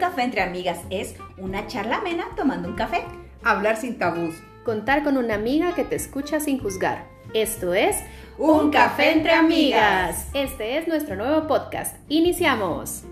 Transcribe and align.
café 0.00 0.22
entre 0.22 0.40
amigas 0.40 0.78
es 0.88 1.14
una 1.36 1.66
charla 1.66 1.98
amena 1.98 2.28
tomando 2.34 2.68
un 2.68 2.74
café. 2.74 3.04
Hablar 3.44 3.76
sin 3.76 3.98
tabús. 3.98 4.34
Contar 4.64 5.04
con 5.04 5.18
una 5.18 5.34
amiga 5.34 5.74
que 5.74 5.84
te 5.84 5.94
escucha 5.94 6.40
sin 6.40 6.58
juzgar. 6.58 7.06
Esto 7.34 7.74
es 7.74 7.96
Un 8.38 8.70
café 8.70 9.12
entre 9.12 9.32
amigas. 9.32 10.28
Este 10.32 10.78
es 10.78 10.88
nuestro 10.88 11.16
nuevo 11.16 11.46
podcast. 11.46 11.96
Iniciamos. 12.08 13.02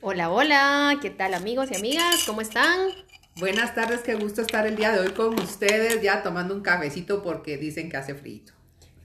Hola, 0.00 0.30
hola, 0.30 0.98
¿qué 1.02 1.10
tal 1.10 1.34
amigos 1.34 1.68
y 1.72 1.76
amigas? 1.76 2.22
¿Cómo 2.26 2.40
están? 2.40 2.90
Buenas 3.34 3.74
tardes, 3.74 4.02
qué 4.02 4.14
gusto 4.14 4.40
estar 4.40 4.68
el 4.68 4.76
día 4.76 4.92
de 4.92 5.00
hoy 5.00 5.10
con 5.10 5.34
ustedes, 5.34 6.00
ya 6.00 6.22
tomando 6.22 6.54
un 6.54 6.62
cafecito 6.62 7.24
porque 7.24 7.58
dicen 7.58 7.90
que 7.90 7.96
hace 7.96 8.14
frío. 8.14 8.44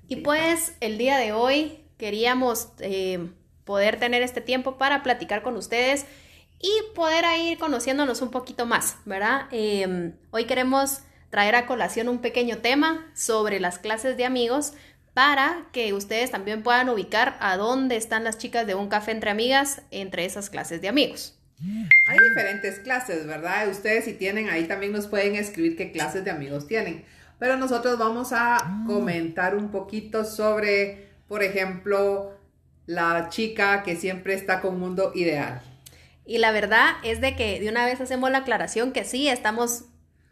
Y 0.07 0.17
pues 0.17 0.75
el 0.79 0.99
día 0.99 1.17
de 1.17 1.31
hoy 1.31 1.82
queríamos 1.97 2.69
eh, 2.79 3.29
poder 3.63 3.99
tener 3.99 4.21
este 4.23 4.41
tiempo 4.41 4.77
para 4.77 5.03
platicar 5.03 5.41
con 5.41 5.55
ustedes 5.55 6.05
y 6.59 6.71
poder 6.95 7.25
ir 7.39 7.57
conociéndonos 7.57 8.21
un 8.21 8.31
poquito 8.31 8.65
más, 8.65 8.97
¿verdad? 9.05 9.47
Em, 9.51 10.13
hoy 10.31 10.45
queremos 10.45 10.99
traer 11.29 11.55
a 11.55 11.65
colación 11.65 12.09
un 12.09 12.19
pequeño 12.19 12.59
tema 12.59 13.11
sobre 13.15 13.59
las 13.59 13.79
clases 13.79 14.17
de 14.17 14.25
amigos 14.25 14.73
para 15.13 15.67
que 15.71 15.93
ustedes 15.93 16.31
también 16.31 16.63
puedan 16.63 16.89
ubicar 16.89 17.37
a 17.39 17.57
dónde 17.57 17.97
están 17.97 18.23
las 18.23 18.37
chicas 18.37 18.65
de 18.65 18.75
un 18.75 18.87
café 18.87 19.11
entre 19.11 19.29
amigas 19.29 19.81
entre 19.91 20.25
esas 20.25 20.49
clases 20.49 20.81
de 20.81 20.87
amigos. 20.87 21.37
Hay 22.07 22.17
diferentes 22.29 22.79
clases, 22.79 23.25
¿verdad? 23.25 23.69
Ustedes 23.69 24.05
si 24.05 24.13
tienen 24.13 24.49
ahí 24.49 24.65
también 24.65 24.91
nos 24.91 25.07
pueden 25.07 25.35
escribir 25.35 25.77
qué 25.77 25.91
clases 25.91 26.25
de 26.25 26.31
amigos 26.31 26.67
tienen. 26.67 27.05
Pero 27.39 27.57
nosotros 27.57 27.97
vamos 27.97 28.31
a 28.33 28.83
comentar 28.85 29.55
un 29.55 29.69
poquito 29.69 30.25
sobre, 30.25 31.09
por 31.33 31.41
ejemplo, 31.41 32.37
la 32.85 33.27
chica 33.29 33.81
que 33.81 33.95
siempre 33.95 34.35
está 34.35 34.61
con 34.61 34.75
un 34.75 34.79
mundo 34.81 35.11
ideal. 35.15 35.63
Y 36.27 36.37
la 36.37 36.51
verdad 36.51 36.91
es 37.03 37.21
de 37.21 37.35
que 37.35 37.59
de 37.59 37.69
una 37.69 37.87
vez 37.87 37.99
hacemos 37.99 38.29
la 38.29 38.37
aclaración 38.37 38.91
que 38.91 39.03
sí, 39.03 39.27
estamos 39.27 39.85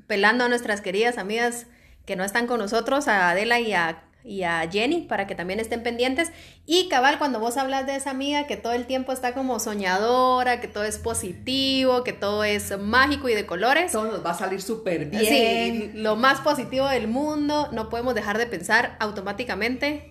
pelando 0.06 0.44
a 0.44 0.48
nuestras 0.48 0.80
queridas 0.80 1.18
amigas 1.18 1.66
que 2.06 2.16
no 2.16 2.24
están 2.24 2.46
con 2.46 2.60
nosotros, 2.60 3.08
a 3.08 3.32
Adela 3.32 3.60
y 3.60 3.74
a 3.74 4.04
y 4.24 4.44
a 4.44 4.70
Jenny 4.72 5.08
para 5.08 5.26
que 5.26 5.34
también 5.34 5.60
estén 5.60 5.82
pendientes. 5.82 6.32
Y 6.68 6.88
cabal, 6.88 7.18
cuando 7.18 7.40
vos 7.40 7.58
hablas 7.58 7.88
de 7.88 7.96
esa 7.96 8.12
amiga 8.12 8.46
que 8.46 8.56
todo 8.56 8.74
el 8.74 8.86
tiempo 8.86 9.12
está 9.12 9.34
como 9.34 9.60
soñadora, 9.60 10.62
que 10.62 10.68
todo 10.68 10.84
es 10.84 11.00
positivo, 11.00 12.04
que 12.04 12.14
todo 12.14 12.44
es 12.44 12.78
mágico 12.78 13.28
y 13.28 13.34
de 13.34 13.48
colores. 13.48 13.92
Todo 13.92 14.06
nos 14.06 14.24
va 14.24 14.30
a 14.30 14.38
salir 14.38 14.62
súper 14.62 15.06
bien. 15.06 15.26
Sí, 15.26 15.92
lo 15.96 16.16
más 16.16 16.42
positivo 16.42 16.88
del 16.88 17.08
mundo, 17.08 17.70
no 17.72 17.90
podemos 17.90 18.14
dejar 18.14 18.38
de 18.38 18.46
pensar 18.46 18.96
automáticamente 19.00 20.11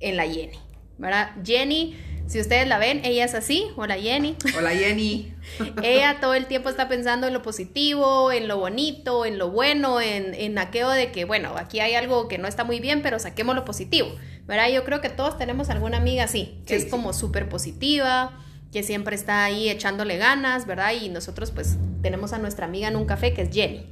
en 0.00 0.16
la 0.16 0.24
Jenny. 0.24 0.58
¿Verdad? 0.98 1.30
Jenny 1.44 1.96
si 2.26 2.40
ustedes 2.40 2.66
la 2.66 2.78
ven, 2.78 3.02
ella 3.04 3.24
es 3.24 3.34
así. 3.34 3.66
Hola 3.76 3.96
Jenny. 3.96 4.36
Hola 4.56 4.70
Jenny. 4.70 5.34
ella 5.82 6.20
todo 6.20 6.34
el 6.34 6.46
tiempo 6.46 6.70
está 6.70 6.88
pensando 6.88 7.26
en 7.26 7.34
lo 7.34 7.42
positivo, 7.42 8.32
en 8.32 8.48
lo 8.48 8.58
bonito, 8.58 9.26
en 9.26 9.36
lo 9.38 9.50
bueno, 9.50 10.00
en, 10.00 10.32
en 10.32 10.56
aquello 10.58 10.88
de 10.88 11.12
que, 11.12 11.26
bueno, 11.26 11.54
aquí 11.56 11.80
hay 11.80 11.94
algo 11.94 12.26
que 12.26 12.38
no 12.38 12.48
está 12.48 12.64
muy 12.64 12.80
bien, 12.80 13.02
pero 13.02 13.18
saquemos 13.18 13.54
lo 13.54 13.64
positivo. 13.64 14.08
¿Verdad? 14.46 14.70
Yo 14.70 14.84
creo 14.84 15.00
que 15.00 15.10
todos 15.10 15.36
tenemos 15.36 15.68
alguna 15.68 15.98
amiga 15.98 16.24
así, 16.24 16.58
que 16.66 16.76
es 16.76 16.86
como 16.86 17.12
súper 17.12 17.48
positiva, 17.48 18.38
que 18.72 18.82
siempre 18.82 19.16
está 19.16 19.44
ahí 19.44 19.68
echándole 19.68 20.16
ganas, 20.16 20.66
¿verdad? 20.66 20.92
Y 21.00 21.10
nosotros 21.10 21.50
pues 21.50 21.76
tenemos 22.02 22.32
a 22.32 22.38
nuestra 22.38 22.66
amiga 22.66 22.88
en 22.88 22.96
un 22.96 23.04
café 23.04 23.32
que 23.34 23.42
es 23.42 23.50
Jenny. 23.50 23.86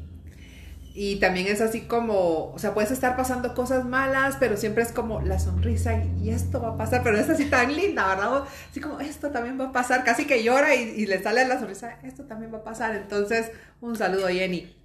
Y 0.95 1.17
también 1.17 1.47
es 1.47 1.63
así 1.63 1.83
como, 1.83 2.53
o 2.53 2.59
sea, 2.59 2.75
puedes 2.75 2.91
estar 2.91 3.17
pasando 3.17 3.55
cosas 3.55 3.85
malas, 3.87 4.37
pero 4.39 4.59
siempre 4.59 4.83
es 4.83 4.93
como 4.93 5.23
la 5.23 5.39
sonrisa 5.39 5.95
y, 5.95 6.29
esto 6.29 6.61
va 6.61 6.71
a 6.71 6.77
pasar, 6.77 7.03
pero 7.03 7.17
es 7.17 7.31
así 7.31 7.47
tan 7.47 7.75
linda, 7.75 8.07
¿verdad? 8.09 8.45
Así 8.71 8.81
como 8.81 9.01
esto 9.01 9.31
también 9.31 9.59
va 9.59 9.69
a 9.69 9.73
pasar, 9.73 10.05
casi 10.05 10.27
que 10.27 10.45
llora 10.45 10.75
y, 10.75 11.07
le 11.07 11.23
sale 11.23 11.47
la 11.47 11.59
sonrisa, 11.59 11.99
esto 12.03 12.25
también 12.25 12.53
va 12.53 12.59
a 12.59 12.65
pasar. 12.65 12.95
Entonces, 12.95 13.51
un 13.81 13.97
saludo, 13.97 14.29
Jenny. 14.29 14.77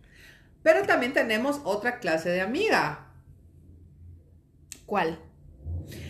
Pero 0.63 0.84
también 0.84 1.13
tenemos 1.13 1.59
otra 1.66 2.00
clase 2.00 2.29
de 2.29 2.41
amiga. 2.41 3.07
¿Cuál? 4.85 5.19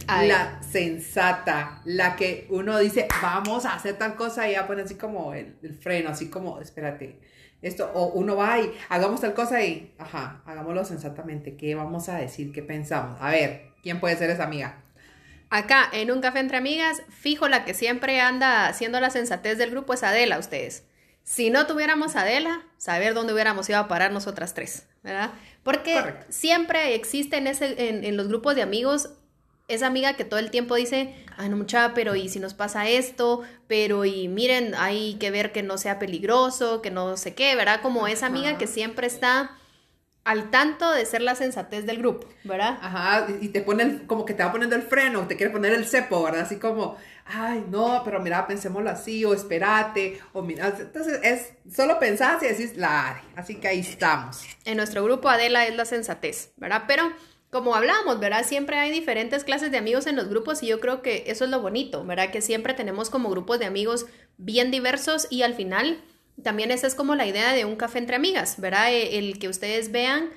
La 0.07 0.61
sensata, 0.63 1.81
la 1.85 2.15
que 2.15 2.47
uno 2.49 2.79
dice, 2.79 3.07
vamos 3.21 3.65
a 3.65 3.73
hacer 3.73 3.97
tal 3.97 4.15
cosa 4.15 4.47
y 4.47 4.53
ya 4.53 4.65
pone 4.65 4.83
así 4.83 4.95
como 4.95 5.33
el, 5.33 5.57
el 5.61 5.73
freno, 5.73 6.09
así 6.09 6.29
como, 6.29 6.59
espérate 6.61 7.19
esto, 7.61 7.89
o 7.93 8.07
uno 8.07 8.35
va 8.35 8.59
y 8.59 8.71
hagamos 8.89 9.21
tal 9.21 9.33
cosa 9.33 9.63
y, 9.63 9.93
ajá, 9.97 10.41
hagámoslo 10.45 10.85
sensatamente. 10.85 11.57
¿Qué 11.57 11.75
vamos 11.75 12.09
a 12.09 12.17
decir? 12.17 12.51
¿Qué 12.51 12.61
pensamos? 12.61 13.17
A 13.19 13.31
ver, 13.31 13.71
¿quién 13.81 13.99
puede 13.99 14.15
ser 14.15 14.29
esa 14.29 14.43
amiga? 14.43 14.83
Acá, 15.49 15.89
en 15.91 16.11
un 16.11 16.21
café 16.21 16.39
entre 16.39 16.57
amigas, 16.57 17.01
fijo 17.09 17.47
la 17.47 17.65
que 17.65 17.73
siempre 17.73 18.19
anda 18.19 18.67
haciendo 18.67 18.99
la 18.99 19.09
sensatez 19.09 19.57
del 19.57 19.71
grupo 19.71 19.93
es 19.93 20.03
Adela, 20.03 20.37
ustedes. 20.37 20.83
Si 21.23 21.49
no 21.49 21.67
tuviéramos 21.67 22.15
Adela, 22.15 22.61
saber 22.77 23.13
dónde 23.13 23.33
hubiéramos 23.33 23.67
ido 23.69 23.79
a 23.79 23.87
parar 23.87 24.11
nosotras 24.11 24.53
tres, 24.53 24.87
¿verdad? 25.03 25.31
Porque 25.63 26.15
siempre 26.29 26.95
existe 26.95 27.37
en, 27.37 27.47
ese, 27.47 27.89
en, 27.89 28.05
en 28.05 28.15
los 28.15 28.27
grupos 28.27 28.55
de 28.55 28.61
amigos 28.61 29.09
esa 29.67 29.87
amiga 29.87 30.13
que 30.13 30.25
todo 30.25 30.39
el 30.39 30.51
tiempo 30.51 30.75
dice, 30.75 31.13
ay 31.35 31.49
no 31.49 31.57
mucha, 31.57 31.93
pero 31.93 32.15
y 32.15 32.29
si 32.29 32.39
nos 32.39 32.53
pasa 32.53 32.87
esto, 32.87 33.41
pero 33.67 34.05
y 34.05 34.27
miren, 34.27 34.73
hay 34.75 35.15
que 35.15 35.31
ver 35.31 35.51
que 35.51 35.63
no 35.63 35.77
sea 35.77 35.99
peligroso, 35.99 36.81
que 36.81 36.91
no 36.91 37.17
sé 37.17 37.33
qué, 37.33 37.55
¿verdad? 37.55 37.81
Como 37.81 38.07
esa 38.07 38.27
amiga 38.27 38.57
que 38.57 38.67
siempre 38.67 39.07
está 39.07 39.57
al 40.23 40.51
tanto 40.51 40.91
de 40.91 41.05
ser 41.05 41.21
la 41.21 41.35
sensatez 41.35 41.85
del 41.85 41.99
grupo, 41.99 42.27
¿verdad? 42.43 42.77
Ajá, 42.81 43.27
y 43.39 43.47
te 43.47 43.61
ponen, 43.61 43.99
como 44.07 44.25
que 44.25 44.33
te 44.33 44.43
va 44.43 44.51
poniendo 44.51 44.75
el 44.75 44.81
freno, 44.81 45.25
te 45.25 45.37
quiere 45.37 45.53
poner 45.53 45.71
el 45.73 45.85
cepo, 45.85 46.21
¿verdad? 46.21 46.41
Así 46.41 46.57
como, 46.57 46.97
ay, 47.25 47.63
no, 47.69 48.01
pero 48.03 48.19
mira, 48.19 48.45
pensémoslo 48.45 48.89
así, 48.89 49.23
o 49.23 49.33
espérate, 49.33 50.19
o 50.33 50.41
mira, 50.41 50.73
entonces 50.77 51.21
es, 51.23 51.53
solo 51.73 51.97
pensás 51.97 52.43
y 52.43 52.47
decís, 52.47 52.75
la 52.75 53.21
así 53.37 53.55
que 53.55 53.69
ahí 53.69 53.79
estamos. 53.79 54.45
En 54.65 54.75
nuestro 54.75 55.01
grupo 55.01 55.29
Adela 55.29 55.65
es 55.65 55.75
la 55.75 55.85
sensatez, 55.85 56.51
¿verdad? 56.57 56.83
Pero 56.87 57.09
como 57.49 57.75
hablamos, 57.75 58.19
¿verdad? 58.19 58.45
Siempre 58.45 58.77
hay 58.77 58.91
diferentes 58.91 59.43
clases 59.43 59.71
de 59.71 59.77
amigos 59.77 60.05
en 60.05 60.15
los 60.15 60.27
grupos 60.27 60.61
y 60.63 60.67
yo 60.67 60.79
creo 60.79 61.01
que 61.01 61.23
eso 61.27 61.45
es 61.45 61.49
lo 61.49 61.61
bonito, 61.61 62.03
¿verdad? 62.03 62.31
Que 62.31 62.41
siempre 62.41 62.73
tenemos 62.73 63.09
como 63.09 63.29
grupos 63.29 63.59
de 63.59 63.65
amigos 63.65 64.05
bien 64.37 64.69
diversos 64.69 65.27
y 65.29 65.43
al 65.43 65.53
final 65.53 66.01
también 66.43 66.71
esa 66.71 66.87
es 66.87 66.95
como 66.95 67.15
la 67.15 67.25
idea 67.25 67.53
de 67.53 67.65
un 67.65 67.77
café 67.77 67.99
entre 67.99 68.15
amigas, 68.15 68.59
¿verdad? 68.59 68.91
E, 68.91 69.17
el 69.17 69.39
que 69.39 69.47
ustedes 69.47 69.91
vean 69.91 70.29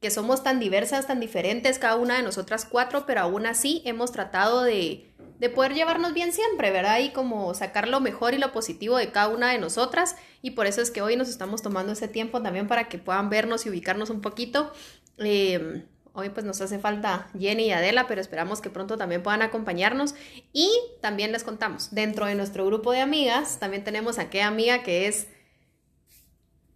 que 0.00 0.10
somos 0.10 0.42
tan 0.42 0.58
diversas, 0.58 1.06
tan 1.06 1.20
diferentes, 1.20 1.78
cada 1.78 1.96
una 1.96 2.16
de 2.16 2.22
nosotras 2.22 2.64
cuatro, 2.64 3.04
pero 3.06 3.20
aún 3.20 3.46
así 3.46 3.82
hemos 3.84 4.12
tratado 4.12 4.62
de, 4.62 5.12
de 5.38 5.48
poder 5.50 5.74
llevarnos 5.74 6.14
bien 6.14 6.32
siempre, 6.32 6.70
¿verdad? 6.70 7.00
Y 7.00 7.10
como 7.10 7.52
sacar 7.52 7.88
lo 7.88 8.00
mejor 8.00 8.32
y 8.32 8.38
lo 8.38 8.52
positivo 8.52 8.96
de 8.96 9.10
cada 9.10 9.28
una 9.28 9.50
de 9.50 9.58
nosotras. 9.58 10.16
Y 10.40 10.52
por 10.52 10.66
eso 10.66 10.80
es 10.80 10.90
que 10.90 11.02
hoy 11.02 11.16
nos 11.16 11.28
estamos 11.28 11.62
tomando 11.62 11.92
ese 11.92 12.08
tiempo 12.08 12.40
también 12.40 12.68
para 12.68 12.88
que 12.88 12.98
puedan 12.98 13.28
vernos 13.28 13.66
y 13.66 13.70
ubicarnos 13.70 14.10
un 14.10 14.20
poquito. 14.20 14.72
Eh, 15.18 15.84
Hoy 16.18 16.30
pues 16.30 16.44
nos 16.44 16.60
hace 16.60 16.80
falta 16.80 17.28
Jenny 17.38 17.66
y 17.66 17.70
Adela, 17.70 18.08
pero 18.08 18.20
esperamos 18.20 18.60
que 18.60 18.70
pronto 18.70 18.98
también 18.98 19.22
puedan 19.22 19.40
acompañarnos. 19.40 20.16
Y 20.52 20.68
también 21.00 21.30
les 21.30 21.44
contamos, 21.44 21.94
dentro 21.94 22.26
de 22.26 22.34
nuestro 22.34 22.66
grupo 22.66 22.90
de 22.90 23.00
amigas, 23.00 23.60
también 23.60 23.84
tenemos 23.84 24.18
a 24.18 24.22
aquella 24.22 24.48
amiga 24.48 24.82
que 24.82 25.06
es 25.06 25.28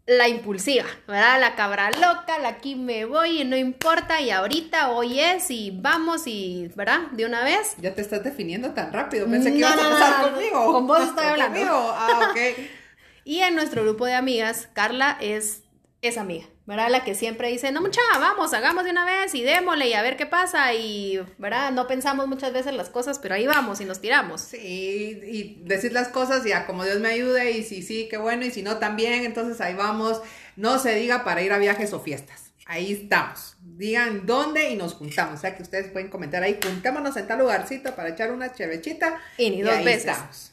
la 0.06 0.28
impulsiva, 0.28 0.86
¿verdad? 1.08 1.40
La 1.40 1.56
cabra 1.56 1.90
loca, 1.90 2.38
la 2.40 2.50
aquí 2.50 2.76
me 2.76 3.04
voy 3.04 3.40
y 3.40 3.44
no 3.44 3.56
importa, 3.56 4.20
y 4.20 4.30
ahorita 4.30 4.92
hoy 4.92 5.18
es 5.18 5.50
y 5.50 5.72
vamos 5.72 6.28
y, 6.28 6.70
¿verdad? 6.76 7.08
De 7.10 7.26
una 7.26 7.42
vez. 7.42 7.74
Ya 7.78 7.96
te 7.96 8.00
estás 8.00 8.22
definiendo 8.22 8.70
tan 8.74 8.92
rápido, 8.92 9.26
pensé 9.26 9.50
que 9.50 9.58
ibas 9.58 9.74
a 9.74 9.90
pasar 9.90 10.30
conmigo. 10.30 10.72
Con 10.72 10.86
vos 10.86 11.02
estoy 11.02 11.26
hablando. 11.26 11.60
Ah, 11.68 12.28
ok. 12.30 12.38
y 13.24 13.40
en 13.40 13.56
nuestro 13.56 13.82
grupo 13.82 14.06
de 14.06 14.14
amigas, 14.14 14.68
Carla 14.72 15.18
es 15.20 15.61
esa 16.02 16.20
amiga. 16.20 16.46
¿verdad? 16.64 16.90
La 16.90 17.02
que 17.02 17.14
siempre 17.14 17.48
dice, 17.48 17.72
no 17.72 17.80
mucha, 17.80 18.00
vamos, 18.20 18.54
hagamos 18.54 18.84
de 18.84 18.90
una 18.90 19.04
vez 19.04 19.34
y 19.34 19.42
démosle 19.42 19.88
y 19.88 19.94
a 19.94 20.02
ver 20.02 20.16
qué 20.16 20.26
pasa 20.26 20.72
y, 20.74 21.20
¿verdad? 21.38 21.72
No 21.72 21.88
pensamos 21.88 22.28
muchas 22.28 22.52
veces 22.52 22.72
las 22.74 22.88
cosas, 22.88 23.18
pero 23.18 23.34
ahí 23.34 23.46
vamos 23.46 23.80
y 23.80 23.84
nos 23.84 24.00
tiramos. 24.00 24.40
Sí, 24.40 25.20
y 25.24 25.62
decir 25.64 25.92
las 25.92 26.08
cosas 26.08 26.44
ya 26.44 26.66
como 26.66 26.84
Dios 26.84 27.00
me 27.00 27.08
ayude 27.08 27.50
y 27.50 27.64
si 27.64 27.82
sí, 27.82 28.06
qué 28.08 28.16
bueno 28.16 28.44
y 28.44 28.50
si 28.50 28.62
no 28.62 28.78
también, 28.78 29.24
entonces 29.24 29.60
ahí 29.60 29.74
vamos. 29.74 30.22
No 30.54 30.78
se 30.78 30.94
diga 30.94 31.24
para 31.24 31.42
ir 31.42 31.52
a 31.52 31.58
viajes 31.58 31.92
o 31.92 32.00
fiestas. 32.00 32.52
Ahí 32.66 32.92
estamos. 32.92 33.56
Digan 33.60 34.24
dónde 34.24 34.70
y 34.70 34.76
nos 34.76 34.94
juntamos. 34.94 35.34
O 35.34 35.40
sea 35.40 35.56
que 35.56 35.62
ustedes 35.62 35.90
pueden 35.90 36.10
comentar 36.10 36.42
ahí, 36.42 36.60
juntémonos 36.62 37.16
en 37.16 37.26
tal 37.26 37.40
lugarcito 37.40 37.96
para 37.96 38.10
echar 38.10 38.30
una 38.30 38.52
chevechita. 38.52 39.20
Y 39.36 39.50
ni 39.50 39.62
dos 39.62 39.82
veces. 39.82 40.52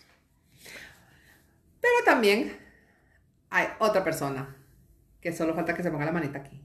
Pero 1.80 1.94
también 2.04 2.58
hay 3.52 3.68
otra 3.80 4.04
persona 4.04 4.59
que 5.22 5.34
solo 5.34 5.54
falta 5.54 5.74
que 5.74 5.84
se 5.84 5.92
ponga 5.92 6.06
la 6.06 6.12
manita 6.12 6.40
aquí, 6.40 6.62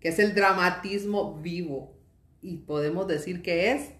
que 0.00 0.08
es 0.08 0.18
el 0.18 0.34
dramatismo 0.34 1.34
vivo. 1.34 1.96
Y 2.42 2.58
podemos 2.58 3.08
decir 3.08 3.42
que 3.42 3.72
es 3.72 3.90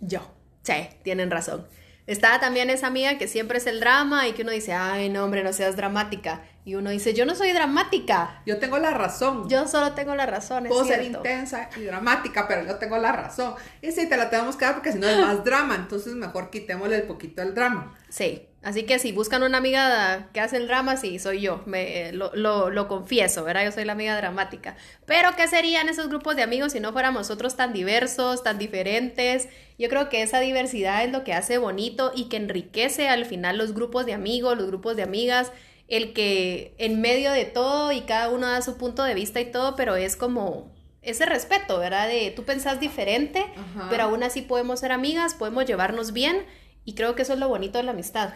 yo. 0.00 0.34
Sí, 0.62 0.88
tienen 1.02 1.30
razón. 1.30 1.66
Está 2.06 2.40
también 2.40 2.70
esa 2.70 2.86
amiga 2.86 3.18
que 3.18 3.28
siempre 3.28 3.58
es 3.58 3.66
el 3.66 3.80
drama 3.80 4.26
y 4.28 4.32
que 4.32 4.42
uno 4.42 4.50
dice, 4.50 4.72
ay, 4.72 5.10
no, 5.10 5.24
hombre, 5.24 5.44
no 5.44 5.52
seas 5.52 5.76
dramática. 5.76 6.42
Y 6.68 6.74
uno 6.74 6.90
dice, 6.90 7.14
yo 7.14 7.24
no 7.24 7.34
soy 7.34 7.52
dramática. 7.52 8.42
Yo 8.44 8.58
tengo 8.58 8.76
la 8.76 8.90
razón. 8.90 9.48
Yo 9.48 9.66
solo 9.66 9.92
tengo 9.92 10.14
la 10.14 10.26
razón. 10.26 10.66
es 10.66 10.70
Puedo 10.70 10.84
ser 10.84 11.02
intensa 11.02 11.70
y 11.78 11.80
dramática, 11.80 12.46
pero 12.46 12.66
yo 12.66 12.76
tengo 12.76 12.98
la 12.98 13.10
razón. 13.10 13.54
Y 13.80 13.90
sí, 13.90 14.06
te 14.06 14.18
la 14.18 14.28
tenemos 14.28 14.56
que 14.56 14.66
dar 14.66 14.74
porque 14.74 14.92
si 14.92 14.98
no 14.98 15.08
es 15.08 15.18
más 15.26 15.42
drama. 15.44 15.76
Entonces 15.76 16.12
mejor 16.12 16.50
quitémosle 16.50 16.96
el 16.96 17.04
poquito 17.04 17.40
el 17.40 17.54
drama. 17.54 17.94
Sí, 18.10 18.46
así 18.62 18.82
que 18.82 18.98
si 18.98 19.12
buscan 19.12 19.44
una 19.44 19.56
amiga 19.56 20.28
que 20.34 20.40
hace 20.40 20.58
el 20.58 20.66
drama, 20.66 20.98
sí, 20.98 21.18
soy 21.18 21.40
yo, 21.40 21.62
me, 21.64 22.12
lo, 22.12 22.32
lo, 22.34 22.68
lo 22.68 22.86
confieso, 22.86 23.44
¿verdad? 23.44 23.64
Yo 23.64 23.72
soy 23.72 23.86
la 23.86 23.92
amiga 23.92 24.14
dramática. 24.18 24.76
Pero, 25.06 25.30
¿qué 25.38 25.48
serían 25.48 25.88
esos 25.88 26.10
grupos 26.10 26.36
de 26.36 26.42
amigos 26.42 26.72
si 26.72 26.80
no 26.80 26.92
fuéramos 26.92 27.20
nosotros 27.20 27.56
tan 27.56 27.72
diversos, 27.72 28.42
tan 28.42 28.58
diferentes? 28.58 29.48
Yo 29.78 29.88
creo 29.88 30.10
que 30.10 30.20
esa 30.20 30.38
diversidad 30.40 31.02
es 31.02 31.12
lo 31.12 31.24
que 31.24 31.32
hace 31.32 31.56
bonito 31.56 32.12
y 32.14 32.28
que 32.28 32.36
enriquece 32.36 33.08
al 33.08 33.24
final 33.24 33.56
los 33.56 33.72
grupos 33.72 34.04
de 34.04 34.12
amigos, 34.12 34.58
los 34.58 34.66
grupos 34.66 34.96
de 34.96 35.04
amigas, 35.04 35.50
el 35.88 36.12
que 36.12 36.74
en 36.78 37.00
medio 37.00 37.32
de 37.32 37.46
todo 37.46 37.92
y 37.92 38.02
cada 38.02 38.28
uno 38.28 38.46
da 38.46 38.62
su 38.62 38.76
punto 38.76 39.02
de 39.02 39.14
vista 39.14 39.40
y 39.40 39.50
todo, 39.50 39.74
pero 39.74 39.96
es 39.96 40.16
como 40.16 40.70
ese 41.02 41.24
respeto, 41.26 41.78
¿verdad? 41.78 42.06
De 42.08 42.30
tú 42.30 42.44
pensás 42.44 42.78
diferente, 42.78 43.44
Ajá. 43.56 43.88
pero 43.88 44.04
aún 44.04 44.22
así 44.22 44.42
podemos 44.42 44.80
ser 44.80 44.92
amigas, 44.92 45.34
podemos 45.34 45.64
llevarnos 45.64 46.12
bien 46.12 46.44
y 46.84 46.94
creo 46.94 47.14
que 47.14 47.22
eso 47.22 47.32
es 47.32 47.38
lo 47.38 47.48
bonito 47.48 47.78
de 47.78 47.84
la 47.84 47.92
amistad. 47.92 48.34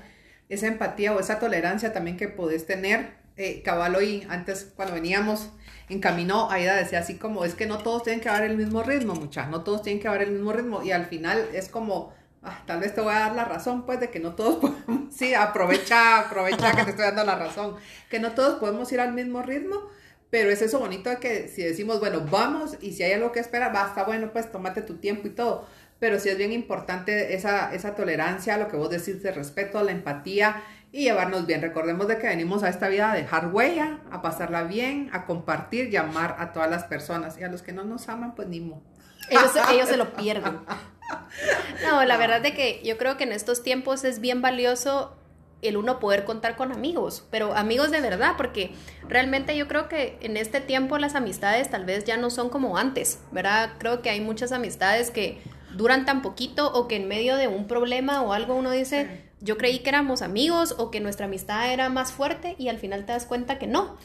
Esa 0.48 0.66
empatía 0.66 1.14
o 1.14 1.20
esa 1.20 1.38
tolerancia 1.38 1.92
también 1.92 2.16
que 2.16 2.28
podés 2.28 2.66
tener. 2.66 3.22
Eh, 3.38 3.62
cabal 3.62 3.96
hoy, 3.96 4.26
antes 4.28 4.70
cuando 4.76 4.94
veníamos 4.94 5.48
en 5.88 6.00
camino, 6.00 6.50
Aida 6.50 6.74
decía 6.76 6.98
así 6.98 7.16
como, 7.16 7.46
es 7.46 7.54
que 7.54 7.66
no 7.66 7.78
todos 7.78 8.02
tienen 8.02 8.20
que 8.20 8.28
dar 8.28 8.44
el 8.44 8.56
mismo 8.58 8.82
ritmo, 8.82 9.14
muchachos, 9.14 9.50
no 9.50 9.62
todos 9.62 9.82
tienen 9.82 10.02
que 10.02 10.08
dar 10.08 10.22
el 10.22 10.32
mismo 10.32 10.52
ritmo. 10.52 10.82
Y 10.82 10.92
al 10.92 11.06
final 11.06 11.48
es 11.54 11.68
como, 11.68 12.12
ah, 12.42 12.62
tal 12.66 12.80
vez 12.80 12.94
te 12.94 13.00
voy 13.00 13.14
a 13.14 13.20
dar 13.20 13.34
la 13.34 13.44
razón, 13.44 13.84
pues, 13.84 14.00
de 14.00 14.10
que 14.10 14.20
no 14.20 14.34
todos 14.34 14.56
podemos, 14.60 15.14
sí, 15.14 15.34
aprovecha, 15.34 16.20
aprovecha 16.20 16.72
que 16.72 16.84
te 16.84 16.90
estoy 16.90 17.06
dando 17.06 17.24
la 17.24 17.36
razón, 17.36 17.76
que 18.10 18.20
no 18.20 18.32
todos 18.32 18.58
podemos 18.58 18.90
ir 18.92 19.00
al 19.00 19.12
mismo 19.12 19.42
ritmo, 19.42 19.88
pero 20.30 20.50
es 20.50 20.62
eso 20.62 20.78
bonito 20.78 21.10
de 21.10 21.16
que 21.18 21.48
si 21.48 21.62
decimos, 21.62 22.00
bueno, 22.00 22.26
vamos, 22.30 22.78
y 22.80 22.92
si 22.92 23.02
hay 23.02 23.12
algo 23.12 23.32
que 23.32 23.40
esperar, 23.40 23.74
va, 23.74 23.86
está 23.88 24.04
bueno, 24.04 24.30
pues, 24.32 24.50
tómate 24.50 24.82
tu 24.82 24.96
tiempo 24.96 25.28
y 25.28 25.30
todo, 25.30 25.66
pero 25.98 26.18
sí 26.18 26.30
es 26.30 26.36
bien 26.36 26.52
importante 26.52 27.34
esa, 27.34 27.72
esa 27.72 27.94
tolerancia, 27.94 28.56
lo 28.56 28.68
que 28.68 28.76
vos 28.76 28.90
decís 28.90 29.22
de 29.22 29.30
respeto, 29.30 29.82
la 29.84 29.92
empatía 29.92 30.62
y 30.90 31.04
llevarnos 31.04 31.46
bien. 31.46 31.62
Recordemos 31.62 32.08
de 32.08 32.18
que 32.18 32.26
venimos 32.26 32.62
a 32.62 32.68
esta 32.68 32.88
vida 32.88 33.12
a 33.12 33.14
dejar 33.14 33.48
huella, 33.52 34.00
a 34.10 34.20
pasarla 34.20 34.64
bien, 34.64 35.10
a 35.12 35.26
compartir 35.26 35.92
y 35.92 35.96
amar 35.96 36.36
a 36.38 36.52
todas 36.52 36.70
las 36.70 36.84
personas, 36.84 37.38
y 37.38 37.44
a 37.44 37.48
los 37.48 37.62
que 37.62 37.72
no 37.72 37.84
nos 37.84 38.08
aman, 38.08 38.34
pues 38.34 38.48
ni 38.48 38.60
modo. 38.60 38.82
Ellos, 39.30 39.52
ellos 39.70 39.88
se 39.88 39.96
lo 39.96 40.12
pierden. 40.12 40.60
No, 41.86 42.04
la 42.04 42.16
verdad 42.16 42.40
de 42.40 42.54
que 42.54 42.80
yo 42.84 42.96
creo 42.98 43.16
que 43.16 43.24
en 43.24 43.32
estos 43.32 43.62
tiempos 43.62 44.04
es 44.04 44.20
bien 44.20 44.40
valioso 44.40 45.16
el 45.62 45.76
uno 45.76 46.00
poder 46.00 46.24
contar 46.24 46.56
con 46.56 46.72
amigos, 46.72 47.24
pero 47.30 47.54
amigos 47.54 47.90
de 47.90 48.00
verdad, 48.00 48.34
porque 48.36 48.72
realmente 49.08 49.56
yo 49.56 49.68
creo 49.68 49.88
que 49.88 50.18
en 50.20 50.36
este 50.36 50.60
tiempo 50.60 50.98
las 50.98 51.14
amistades 51.14 51.70
tal 51.70 51.84
vez 51.84 52.04
ya 52.04 52.16
no 52.16 52.30
son 52.30 52.50
como 52.50 52.76
antes, 52.76 53.20
¿verdad? 53.30 53.72
Creo 53.78 54.02
que 54.02 54.10
hay 54.10 54.20
muchas 54.20 54.50
amistades 54.52 55.10
que 55.10 55.40
duran 55.76 56.04
tan 56.04 56.20
poquito 56.20 56.72
o 56.72 56.88
que 56.88 56.96
en 56.96 57.08
medio 57.08 57.36
de 57.36 57.48
un 57.48 57.66
problema 57.68 58.22
o 58.22 58.32
algo 58.32 58.54
uno 58.54 58.72
dice, 58.72 59.30
yo 59.40 59.56
creí 59.56 59.78
que 59.78 59.90
éramos 59.90 60.20
amigos 60.20 60.74
o 60.78 60.90
que 60.90 61.00
nuestra 61.00 61.26
amistad 61.26 61.72
era 61.72 61.88
más 61.88 62.12
fuerte 62.12 62.56
y 62.58 62.68
al 62.68 62.78
final 62.78 63.06
te 63.06 63.12
das 63.12 63.24
cuenta 63.24 63.58
que 63.58 63.68
no. 63.68 63.96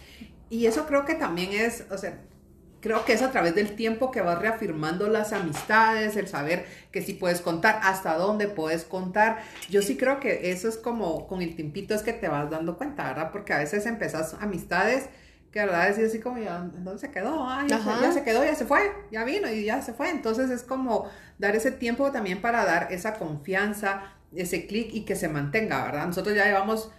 Y 0.49 0.67
eso 0.67 0.85
creo 0.85 1.05
que 1.05 1.15
también 1.15 1.51
es, 1.51 1.85
o 1.91 1.97
sea, 1.97 2.21
creo 2.81 3.05
que 3.05 3.13
es 3.13 3.21
a 3.21 3.31
través 3.31 3.55
del 3.55 3.75
tiempo 3.75 4.11
que 4.11 4.21
vas 4.21 4.39
reafirmando 4.39 5.07
las 5.07 5.33
amistades, 5.33 6.15
el 6.15 6.27
saber 6.27 6.65
que 6.91 7.01
sí 7.01 7.13
puedes 7.13 7.41
contar, 7.41 7.79
hasta 7.83 8.15
dónde 8.15 8.47
puedes 8.47 8.83
contar. 8.83 9.39
Yo 9.69 9.81
sí 9.81 9.97
creo 9.97 10.19
que 10.19 10.51
eso 10.51 10.67
es 10.67 10.77
como 10.77 11.27
con 11.27 11.41
el 11.41 11.55
tiempito 11.55 11.93
es 11.93 12.03
que 12.03 12.13
te 12.13 12.27
vas 12.27 12.49
dando 12.49 12.77
cuenta, 12.77 13.07
¿verdad? 13.07 13.31
Porque 13.31 13.53
a 13.53 13.59
veces 13.59 13.85
empezás 13.85 14.35
amistades 14.39 15.09
que, 15.51 15.59
¿verdad? 15.59 15.89
Decís 15.89 16.09
así 16.09 16.19
como, 16.19 16.37
ya, 16.37 16.59
¿dónde 16.59 16.99
se 16.99 17.09
quedó? 17.09 17.47
Ah, 17.47 17.65
ya, 17.67 17.77
se, 17.77 17.89
Ajá. 17.89 18.01
ya 18.01 18.11
se 18.11 18.23
quedó, 18.23 18.43
ya 18.43 18.55
se 18.55 18.65
fue, 18.65 18.91
ya 19.11 19.23
vino 19.23 19.49
y 19.49 19.65
ya 19.65 19.81
se 19.81 19.93
fue. 19.93 20.09
Entonces 20.09 20.49
es 20.49 20.63
como 20.63 21.09
dar 21.37 21.55
ese 21.55 21.71
tiempo 21.71 22.11
también 22.11 22.41
para 22.41 22.65
dar 22.65 22.91
esa 22.91 23.15
confianza, 23.15 24.13
ese 24.35 24.67
clic 24.67 24.93
y 24.93 25.05
que 25.05 25.15
se 25.15 25.29
mantenga, 25.29 25.85
¿verdad? 25.85 26.05
Nosotros 26.05 26.35
ya 26.35 26.45
llevamos 26.45 26.91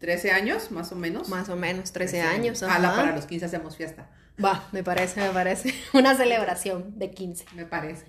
13 0.00 0.32
años, 0.32 0.70
más 0.70 0.92
o 0.92 0.96
menos. 0.96 1.28
Más 1.28 1.48
o 1.48 1.56
menos, 1.56 1.92
13 1.92 2.20
años. 2.20 2.62
Ala, 2.62 2.88
ajá. 2.88 2.96
para 2.96 3.16
los 3.16 3.24
15 3.24 3.46
hacemos 3.46 3.76
fiesta. 3.76 4.10
Va, 4.42 4.68
me 4.72 4.82
parece, 4.82 5.20
me 5.20 5.30
parece. 5.30 5.74
Una 5.92 6.14
celebración 6.16 6.98
de 6.98 7.10
15. 7.10 7.46
Me 7.54 7.66
parece. 7.66 8.06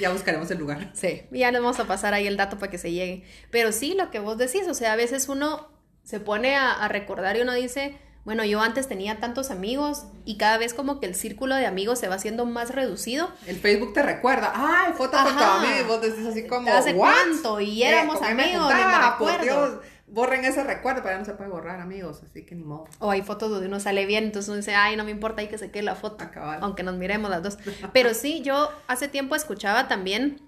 Ya 0.00 0.10
buscaremos 0.10 0.50
el 0.50 0.58
lugar. 0.58 0.90
Sí, 0.94 1.22
ya 1.32 1.50
le 1.50 1.58
vamos 1.58 1.80
a 1.80 1.84
pasar 1.84 2.14
ahí 2.14 2.26
el 2.26 2.36
dato 2.36 2.58
para 2.58 2.70
que 2.70 2.78
se 2.78 2.92
llegue. 2.92 3.24
Pero 3.50 3.72
sí, 3.72 3.94
lo 3.94 4.10
que 4.10 4.20
vos 4.20 4.38
decís, 4.38 4.68
o 4.68 4.74
sea, 4.74 4.92
a 4.92 4.96
veces 4.96 5.28
uno 5.28 5.68
se 6.04 6.20
pone 6.20 6.56
a, 6.56 6.72
a 6.72 6.88
recordar 6.88 7.36
y 7.36 7.40
uno 7.40 7.52
dice, 7.54 7.98
bueno, 8.24 8.44
yo 8.44 8.60
antes 8.60 8.86
tenía 8.86 9.18
tantos 9.18 9.50
amigos 9.50 10.04
y 10.24 10.36
cada 10.36 10.58
vez 10.58 10.74
como 10.74 11.00
que 11.00 11.06
el 11.06 11.14
círculo 11.14 11.54
de 11.56 11.66
amigos 11.66 11.98
se 11.98 12.06
va 12.06 12.16
haciendo 12.16 12.44
más 12.44 12.70
reducido. 12.70 13.30
El 13.46 13.56
Facebook 13.56 13.94
te 13.94 14.02
recuerda. 14.02 14.52
Ay, 14.54 14.92
foto 14.92 15.16
con 15.16 15.36
tu 15.36 15.42
amigo. 15.42 15.88
Vos 15.88 16.02
decís 16.02 16.26
así 16.26 16.46
como. 16.46 16.70
¿Hace 16.70 16.92
¿What? 16.92 17.12
cuánto? 17.12 17.60
Y 17.60 17.82
éramos 17.82 18.18
¿con 18.18 18.28
qué 18.28 18.34
me 18.34 18.44
amigos, 18.44 18.72
me? 18.74 19.18
Por. 19.18 19.40
Dios, 19.40 19.78
borren 20.12 20.44
ese 20.44 20.64
recuerdo, 20.64 21.02
pero 21.02 21.14
ya 21.14 21.18
no 21.18 21.24
se 21.24 21.34
puede 21.34 21.50
borrar, 21.50 21.80
amigos. 21.80 22.22
Así 22.28 22.44
que 22.44 22.54
ni 22.54 22.64
modo. 22.64 22.84
O 22.98 23.10
hay 23.10 23.22
fotos 23.22 23.50
donde 23.50 23.66
uno 23.68 23.80
sale 23.80 24.06
bien, 24.06 24.24
entonces 24.24 24.48
uno 24.48 24.56
dice, 24.58 24.74
ay, 24.74 24.96
no 24.96 25.04
me 25.04 25.10
importa 25.10 25.40
ahí 25.40 25.48
que 25.48 25.58
se 25.58 25.70
quede 25.70 25.82
la 25.84 25.94
foto, 25.94 26.24
A 26.24 26.30
cabal. 26.30 26.58
aunque 26.62 26.82
nos 26.82 26.96
miremos 26.96 27.30
las 27.30 27.42
dos. 27.42 27.58
Pero 27.92 28.14
sí, 28.14 28.42
yo 28.42 28.70
hace 28.86 29.08
tiempo 29.08 29.34
escuchaba 29.34 29.88
también 29.88 30.40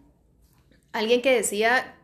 alguien 0.93 1.23
que 1.23 1.35
decía 1.35 1.94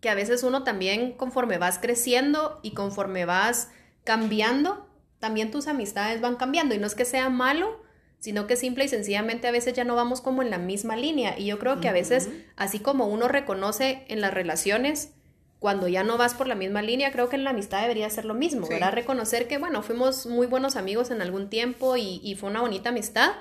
que 0.00 0.08
a 0.08 0.14
veces 0.14 0.42
uno 0.42 0.64
también 0.64 1.12
conforme 1.12 1.58
vas 1.58 1.78
creciendo 1.78 2.58
y 2.62 2.72
conforme 2.72 3.26
vas 3.26 3.68
cambiando, 4.04 4.88
también 5.18 5.50
tus 5.50 5.66
amistades 5.66 6.20
van 6.22 6.36
cambiando. 6.36 6.74
Y 6.74 6.78
no 6.78 6.86
es 6.86 6.94
que 6.94 7.04
sea 7.04 7.28
malo, 7.28 7.82
sino 8.18 8.46
que 8.46 8.56
simple 8.56 8.84
y 8.84 8.88
sencillamente 8.88 9.46
a 9.46 9.52
veces 9.52 9.74
ya 9.74 9.84
no 9.84 9.94
vamos 9.94 10.20
como 10.22 10.42
en 10.42 10.50
la 10.50 10.58
misma 10.58 10.96
línea. 10.96 11.38
Y 11.38 11.46
yo 11.46 11.58
creo 11.58 11.80
que 11.80 11.88
a 11.88 11.92
veces, 11.92 12.30
así 12.56 12.78
como 12.80 13.06
uno 13.08 13.28
reconoce 13.28 14.04
en 14.08 14.22
las 14.22 14.32
relaciones, 14.32 15.12
cuando 15.60 15.86
ya 15.86 16.02
no 16.02 16.16
vas 16.16 16.34
por 16.34 16.48
la 16.48 16.56
misma 16.56 16.82
línea, 16.82 17.12
creo 17.12 17.28
que 17.28 17.36
en 17.36 17.44
la 17.44 17.50
amistad 17.50 17.82
debería 17.82 18.10
ser 18.10 18.24
lo 18.24 18.34
mismo, 18.34 18.66
Sí. 18.66 18.72
¿verdad? 18.72 18.92
Reconocer 18.92 19.46
que, 19.46 19.58
bueno, 19.58 19.82
fuimos 19.82 20.26
muy 20.26 20.46
buenos 20.48 20.74
amigos 20.74 21.10
en 21.12 21.22
algún 21.22 21.48
tiempo 21.48 21.96
y, 21.96 22.20
y 22.24 22.34
fue 22.34 22.50
una 22.50 22.62
bonita 22.62 22.88
amistad, 22.88 23.32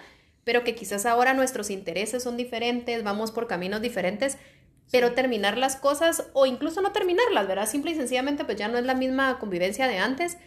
pero 0.44 0.64
que 0.64 0.76
quizás 0.76 1.06
ahora 1.06 1.34
nuestros 1.34 1.70
intereses 1.72 2.22
son 2.22 2.38
diferentes, 2.38 3.04
vamos 3.04 3.32
por 3.32 3.48
caminos 3.48 3.82
diferentes, 3.82 4.38
pero 4.92 5.14
terminar 5.14 5.58
las 5.58 5.76
cosas 5.76 6.26
o 6.34 6.46
incluso 6.46 6.82
no 6.82 6.92
terminarlas, 6.92 7.48
¿verdad? 7.48 7.68
Simple 7.70 7.92
y 7.92 7.96
sencillamente 7.96 8.44
pues 8.44 8.58
ya 8.58 8.68
no 8.68 8.78
es 8.78 8.86
la 8.86 8.96
misma 8.96 9.40
convivencia 9.40 9.88
de 9.88 10.00
antes, 10.00 10.38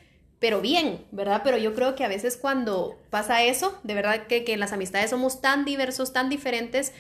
pero 0.41 0.61
bien, 0.61 1.07
¿verdad? 1.13 1.43
Pero 1.45 1.57
yo 1.57 1.75
creo 1.75 1.95
que 1.95 2.05
a 2.05 2.09
veces 2.09 2.37
cuando 2.37 2.99
pasa 3.11 3.45
eso, 3.45 3.79
de 3.85 3.95
verdad 3.95 4.27
que, 4.27 4.45
que 4.45 4.53
en 4.53 4.61
las 4.61 4.73
amistades 4.73 5.11
somos 5.11 5.41
tan 5.41 5.65
diversos, 5.65 6.13
tan 6.13 6.29
diferentes, 6.29 6.93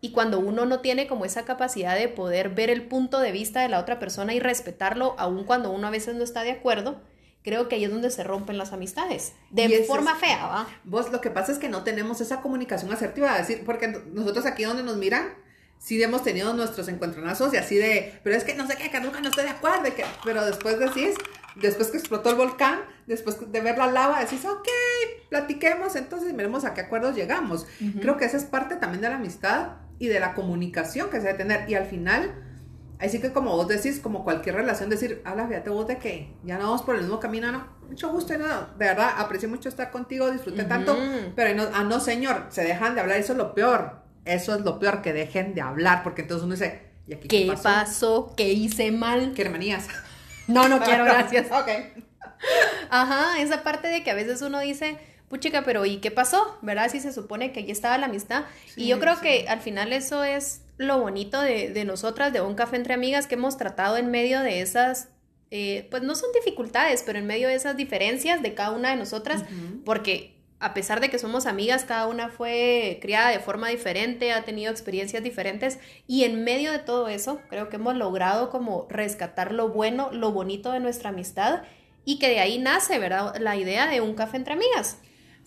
y 0.00 0.12
cuando 0.12 0.38
uno 0.38 0.64
no 0.66 0.80
tiene 0.80 1.06
como 1.06 1.24
esa 1.24 1.44
capacidad 1.44 1.94
de 1.96 2.08
poder 2.08 2.50
ver 2.50 2.70
el 2.70 2.82
punto 2.88 3.20
de 3.20 3.32
vista 3.32 3.60
de 3.62 3.68
la 3.68 3.78
otra 3.78 3.98
persona 3.98 4.32
y 4.34 4.40
respetarlo, 4.40 5.14
aun 5.18 5.44
cuando 5.44 5.70
uno 5.70 5.86
a 5.86 5.90
veces 5.90 6.14
no 6.14 6.24
está 6.24 6.42
de 6.42 6.52
acuerdo, 6.52 7.00
creo 7.42 7.68
que 7.68 7.76
ahí 7.76 7.84
es 7.84 7.90
donde 7.90 8.10
se 8.10 8.22
rompen 8.24 8.58
las 8.58 8.72
amistades. 8.72 9.32
De 9.50 9.84
forma 9.84 10.12
es- 10.12 10.18
fea, 10.18 10.46
¿va? 10.46 10.68
Vos 10.84 11.10
lo 11.10 11.20
que 11.20 11.30
pasa 11.30 11.52
es 11.52 11.58
que 11.58 11.68
no 11.68 11.84
tenemos 11.84 12.20
esa 12.20 12.40
comunicación 12.40 12.92
asertiva, 12.92 13.36
decir, 13.36 13.62
porque 13.64 13.88
nosotros 14.12 14.46
aquí 14.46 14.64
donde 14.64 14.82
nos 14.82 14.96
miran, 14.96 15.34
sí 15.78 16.02
hemos 16.02 16.22
tenido 16.22 16.52
nuestros 16.52 16.88
encontronazos 16.88 17.54
y 17.54 17.56
así 17.56 17.76
de, 17.76 18.20
pero 18.22 18.36
es 18.36 18.44
que 18.44 18.54
no 18.54 18.66
sé 18.66 18.76
qué, 18.76 18.90
que 18.90 19.00
nunca 19.00 19.20
no 19.20 19.28
estoy 19.30 19.44
de 19.44 19.50
acuerdo, 19.50 19.88
y 19.88 19.92
que, 19.92 20.04
pero 20.24 20.44
después 20.44 20.78
decís, 20.78 21.14
después 21.56 21.88
que 21.90 21.96
explotó 21.96 22.28
el 22.30 22.36
volcán, 22.36 22.80
después 23.06 23.50
de 23.50 23.60
ver 23.62 23.78
la 23.78 23.86
lava, 23.86 24.20
decís, 24.20 24.44
ok, 24.44 24.68
platiquemos, 25.28 25.96
entonces 25.96 26.32
miremos 26.32 26.64
a 26.64 26.74
qué 26.74 26.82
acuerdos 26.82 27.14
llegamos. 27.14 27.66
Creo 28.00 28.16
que 28.16 28.24
esa 28.24 28.36
es 28.36 28.44
parte 28.44 28.76
también 28.76 29.00
de 29.00 29.08
la 29.08 29.16
amistad 29.16 29.68
y 30.00 30.08
de 30.08 30.18
la 30.18 30.34
comunicación 30.34 31.10
que 31.10 31.18
se 31.18 31.26
debe 31.26 31.38
tener. 31.38 31.70
Y 31.70 31.74
al 31.74 31.84
final, 31.84 32.34
así 32.98 33.20
que 33.20 33.32
como 33.32 33.54
vos 33.54 33.68
decís, 33.68 34.00
como 34.00 34.24
cualquier 34.24 34.56
relación, 34.56 34.88
decir, 34.90 35.20
ala, 35.24 35.46
fíjate 35.46 35.70
vos 35.70 35.86
de 35.86 35.98
que 35.98 36.32
ya 36.42 36.58
no 36.58 36.64
vamos 36.64 36.82
por 36.82 36.96
el 36.96 37.02
mismo 37.02 37.20
camino, 37.20 37.52
no, 37.52 37.68
mucho 37.86 38.10
gusto, 38.10 38.36
no, 38.36 38.46
de 38.46 38.86
verdad, 38.86 39.10
aprecio 39.18 39.48
mucho 39.48 39.68
estar 39.68 39.90
contigo, 39.90 40.30
disfruté 40.30 40.64
tanto, 40.64 40.96
pero 41.36 41.54
no, 41.54 41.68
ah, 41.74 41.84
no, 41.84 42.00
señor, 42.00 42.46
se 42.48 42.64
dejan 42.64 42.94
de 42.94 43.02
hablar, 43.02 43.18
eso 43.18 43.32
es 43.32 43.38
lo 43.38 43.54
peor, 43.54 44.00
eso 44.24 44.54
es 44.54 44.62
lo 44.62 44.78
peor, 44.78 45.02
que 45.02 45.12
dejen 45.12 45.54
de 45.54 45.60
hablar, 45.60 46.02
porque 46.02 46.22
entonces 46.22 46.44
uno 46.44 46.54
dice, 46.54 46.80
¿y 47.06 47.14
aquí 47.14 47.28
¿Qué 47.28 47.54
pasó? 47.62 48.32
¿Qué 48.36 48.48
hice 48.48 48.90
mal? 48.90 49.34
¿Qué 49.34 49.42
hermanías? 49.42 49.86
No, 50.48 50.66
no 50.66 50.80
quiero, 50.80 51.04
gracias. 51.04 51.46
ok. 51.52 51.68
Ajá, 52.88 53.38
esa 53.38 53.62
parte 53.62 53.88
de 53.88 54.02
que 54.02 54.10
a 54.10 54.14
veces 54.14 54.40
uno 54.40 54.60
dice, 54.60 54.96
puchica, 55.30 55.62
pero 55.62 55.86
¿y 55.86 55.98
qué 55.98 56.10
pasó? 56.10 56.58
¿Verdad? 56.60 56.90
Si 56.90 57.00
se 57.00 57.12
supone 57.12 57.52
que 57.52 57.60
allí 57.60 57.70
estaba 57.70 57.96
la 57.96 58.06
amistad. 58.06 58.44
Sí, 58.66 58.82
y 58.82 58.88
yo 58.88 58.98
creo 58.98 59.14
sí. 59.14 59.22
que 59.22 59.48
al 59.48 59.60
final 59.60 59.92
eso 59.94 60.24
es 60.24 60.62
lo 60.76 60.98
bonito 60.98 61.40
de, 61.40 61.70
de 61.70 61.84
nosotras, 61.84 62.32
de 62.32 62.40
un 62.40 62.54
café 62.54 62.76
entre 62.76 62.94
amigas, 62.94 63.26
que 63.26 63.36
hemos 63.36 63.56
tratado 63.56 63.96
en 63.96 64.10
medio 64.10 64.40
de 64.40 64.60
esas, 64.60 65.08
eh, 65.52 65.86
pues 65.90 66.02
no 66.02 66.16
son 66.16 66.30
dificultades, 66.34 67.04
pero 67.06 67.18
en 67.18 67.26
medio 67.26 67.48
de 67.48 67.54
esas 67.54 67.76
diferencias 67.76 68.42
de 68.42 68.54
cada 68.54 68.72
una 68.72 68.90
de 68.90 68.96
nosotras, 68.96 69.44
porque 69.84 70.34
a 70.58 70.74
pesar 70.74 71.00
de 71.00 71.10
que 71.10 71.18
somos 71.18 71.46
amigas, 71.46 71.84
cada 71.84 72.06
una 72.06 72.28
fue 72.28 72.98
criada 73.00 73.30
de 73.30 73.38
forma 73.38 73.68
diferente, 73.68 74.32
ha 74.32 74.44
tenido 74.44 74.70
experiencias 74.70 75.22
diferentes 75.22 75.78
y 76.06 76.24
en 76.24 76.44
medio 76.44 76.72
de 76.72 76.80
todo 76.80 77.08
eso 77.08 77.40
creo 77.48 77.68
que 77.68 77.76
hemos 77.76 77.94
logrado 77.96 78.50
como 78.50 78.86
rescatar 78.90 79.52
lo 79.52 79.68
bueno, 79.68 80.10
lo 80.12 80.32
bonito 80.32 80.72
de 80.72 80.80
nuestra 80.80 81.10
amistad 81.10 81.62
y 82.04 82.18
que 82.18 82.28
de 82.28 82.40
ahí 82.40 82.58
nace, 82.58 82.98
¿verdad? 82.98 83.36
La 83.38 83.56
idea 83.56 83.86
de 83.86 84.00
un 84.00 84.14
café 84.14 84.36
entre 84.36 84.54
amigas. 84.54 84.98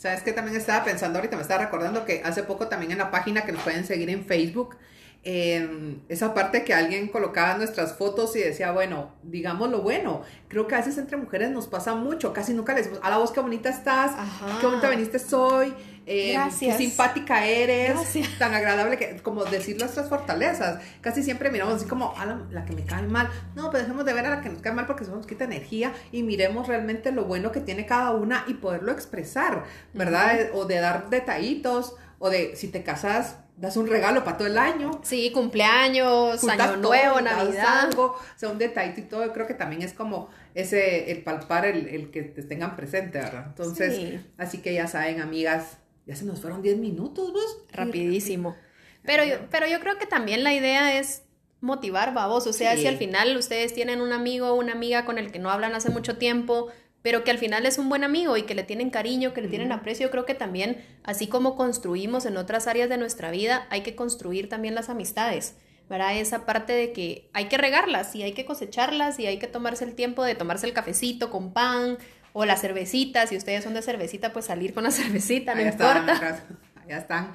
¿Sabes 0.04 0.22
que 0.22 0.34
También 0.34 0.58
estaba 0.58 0.84
pensando 0.84 1.18
ahorita, 1.18 1.38
me 1.38 1.44
estaba 1.44 1.64
recordando 1.64 2.04
que 2.04 2.22
hace 2.26 2.44
poco 2.44 2.68
también 2.68 2.92
en 2.92 2.98
la 2.98 3.10
página 3.10 3.46
que 3.46 3.54
nos 3.54 3.62
pueden 3.62 3.86
seguir 3.86 4.10
en 4.10 4.26
Facebook, 4.26 4.76
eh, 5.24 5.96
esa 6.10 6.34
parte 6.34 6.66
que 6.66 6.74
alguien 6.74 7.08
colocaba 7.08 7.58
nuestras 7.58 7.94
fotos 7.98 8.36
y 8.36 8.40
decía, 8.40 8.74
bueno, 8.74 9.14
digamos 9.24 9.70
lo 9.72 9.82
bueno. 9.82 10.24
Creo 10.50 10.68
que 10.68 10.76
a 10.76 10.80
veces 10.80 10.98
entre 10.98 11.16
mujeres 11.16 11.52
nos 11.52 11.68
pasa 11.68 11.96
mucho, 11.96 12.34
casi 12.34 12.54
nunca 12.54 12.74
les 12.74 12.90
a 13.02 13.10
la 13.10 13.18
voz 13.18 13.32
qué 13.32 13.40
bonita 13.40 13.70
estás, 13.70 14.12
Ajá. 14.18 14.58
qué 14.60 14.68
bonita 14.68 14.90
viniste 14.90 15.20
soy, 15.20 15.74
eh, 16.06 16.34
Gracias. 16.34 16.78
qué 16.78 16.84
simpática 16.84 17.46
eres, 17.46 17.92
Gracias. 17.94 18.38
tan 18.40 18.54
agradable 18.54 18.98
que, 18.98 19.18
como 19.22 19.44
decir 19.46 19.78
nuestras 19.80 20.10
fortalezas. 20.10 20.82
Casi 21.02 21.24
siempre 21.24 21.50
miramos 21.50 21.76
así 21.76 21.86
como 21.86 22.14
a 22.18 22.26
la, 22.26 22.42
la 22.52 22.66
que 22.66 22.74
me 22.74 22.84
cae 22.84 23.04
mal. 23.04 23.30
No, 23.56 23.70
pues 23.72 23.84
dejemos 23.84 24.06
de 24.06 24.14
ver 24.14 24.26
a 24.26 24.30
la 24.30 24.42
que 24.42 24.50
nos 24.50 24.62
cae 24.62 24.74
mal 24.74 24.86
porque 24.86 25.04
eso 25.04 25.16
nos 25.16 25.26
quita 25.28 25.46
energía 25.46 25.94
y 26.12 26.24
miremos 26.24 26.68
realmente 26.68 27.12
lo 27.12 27.26
bueno 27.26 27.52
que 27.52 27.62
tiene 27.62 27.86
cada 27.86 28.12
una 28.12 28.44
y 28.48 28.56
poderlo 28.56 28.92
expresar, 28.92 29.64
¿verdad? 29.94 30.50
O 30.54 30.66
de 30.66 30.80
dar 30.80 31.10
detallitos, 31.10 31.96
o 32.20 32.30
de 32.30 32.56
si 32.56 32.68
te 32.70 32.84
casas, 32.84 33.38
das 33.58 33.78
un 33.78 33.88
regalo 33.88 34.24
para 34.24 34.38
todo 34.38 34.48
el 34.48 34.58
año. 34.58 35.00
Sí, 35.04 35.32
cumpleaños, 35.32 36.44
año 36.48 36.58
todo 36.66 36.78
nuevo, 36.78 37.16
das 37.22 37.24
Navidad. 37.24 37.80
algo, 37.82 38.06
o 38.06 38.20
sea, 38.40 38.50
un 38.50 38.58
detallito 38.58 39.00
y 39.02 39.04
todo, 39.04 39.26
yo 39.26 39.34
creo 39.34 39.48
que 39.48 39.54
también 39.54 39.82
es 39.82 39.94
como 39.94 40.30
ese, 40.56 41.12
el 41.12 41.24
palpar, 41.24 41.66
el, 41.66 41.88
el 41.88 42.12
que 42.12 42.24
te 42.24 42.44
tengan 42.44 42.76
presente, 42.76 43.20
¿verdad? 43.20 43.46
Entonces, 43.48 43.96
Sí. 43.96 44.26
así 44.38 44.58
que 44.60 44.74
ya 44.74 44.88
saben, 44.88 45.22
amigas, 45.22 45.78
ya 46.06 46.16
se 46.16 46.26
nos 46.26 46.40
fueron 46.42 46.62
10 46.62 46.78
minutos, 46.78 47.32
vos. 47.34 47.60
Rapidísimo. 47.72 48.56
Pero 49.04 49.24
yo, 49.26 49.36
pero 49.50 49.68
yo 49.68 49.80
creo 49.80 49.98
que 49.98 50.06
también 50.06 50.44
la 50.44 50.54
idea 50.54 50.98
es 50.98 51.24
motivar, 51.62 52.14
babos. 52.14 52.48
O 52.48 52.54
sea, 52.54 52.76
Sí. 52.76 52.82
si 52.82 52.88
al 52.88 52.98
final 52.98 53.36
ustedes 53.38 53.74
tienen 53.74 54.02
un 54.02 54.12
amigo 54.14 54.48
o 54.50 54.56
una 54.56 54.74
amiga 54.74 55.06
con 55.06 55.18
el 55.18 55.32
que 55.32 55.40
no 55.40 55.50
hablan 55.50 55.76
hace 55.76 55.90
mucho 55.90 56.18
tiempo, 56.18 56.68
pero 57.02 57.24
que 57.24 57.32
al 57.32 57.38
final 57.38 57.66
es 57.66 57.78
un 57.78 57.90
buen 57.90 58.04
amigo 58.04 58.38
y 58.38 58.44
que 58.44 58.56
le 58.56 58.64
tienen 58.64 58.90
cariño, 58.90 59.34
que 59.34 59.42
le 59.42 59.50
tienen 59.50 59.72
aprecio, 59.74 60.08
yo 60.08 60.12
creo 60.12 60.26
que 60.26 60.36
también, 60.36 60.86
así 61.04 61.28
como 61.28 61.56
construimos 61.56 62.26
en 62.26 62.38
otras 62.38 62.68
áreas 62.68 62.88
de 62.90 62.98
nuestra 62.98 63.30
vida, 63.32 63.68
hay 63.70 63.82
que 63.82 63.96
construir 63.96 64.48
también 64.50 64.76
las 64.76 64.90
amistades. 64.90 65.56
¿verdad? 65.90 66.18
Esa 66.18 66.46
parte 66.46 66.72
de 66.72 66.94
que 66.94 67.30
hay 67.34 67.50
que 67.50 67.58
regarlas 67.58 68.16
y 68.16 68.24
hay 68.24 68.32
que 68.32 68.46
cosecharlas 68.46 69.20
y 69.20 69.28
hay 69.28 69.38
que 69.38 69.48
tomarse 69.48 69.84
el 69.84 69.96
tiempo 69.96 70.24
de 70.24 70.34
tomarse 70.34 70.66
el 70.66 70.72
cafecito 70.74 71.30
con 71.30 71.52
pan 71.52 71.98
o 72.34 72.46
la 72.46 72.58
cervecita. 72.58 73.26
Si 73.28 73.38
ustedes 73.38 73.64
son 73.64 73.74
de 73.74 73.82
cervecita, 73.82 74.34
pues 74.34 74.46
salir 74.46 74.74
con 74.74 74.84
la 74.84 74.92
cervecita, 74.92 75.54
no 75.56 75.62
Allá 75.62 75.70
importa. 75.72 76.14
están, 76.14 76.60
allá 76.84 76.98
están. 76.98 77.32